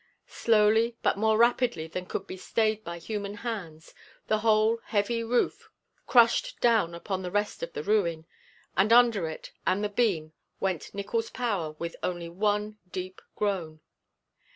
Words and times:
Slowly, 0.25 0.97
but 1.03 1.19
more 1.19 1.37
rapidly 1.37 1.85
than 1.85 2.07
could 2.07 2.25
be 2.25 2.35
stayed 2.35 2.83
by 2.83 2.97
human 2.97 3.35
hands, 3.35 3.93
the 4.25 4.39
whole 4.39 4.77
heavy 4.85 5.23
roof 5.23 5.69
crushed 6.07 6.59
down 6.59 6.95
upon 6.95 7.21
the 7.21 7.29
rest 7.29 7.61
of 7.61 7.73
the 7.73 7.83
ruin; 7.83 8.25
and 8.75 8.91
under 8.91 9.29
it 9.29 9.51
and 9.63 9.83
the 9.83 9.89
beam 9.89 10.33
went 10.59 10.91
Nickols 10.95 11.29
Powers 11.29 11.75
with 11.79 11.95
only 12.01 12.29
one 12.29 12.79
deep 12.91 13.21
groan. 13.35 13.79